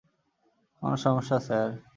কোন 0.81 0.91
সমস্যা, 0.95 1.37
স্যার? 1.39 1.69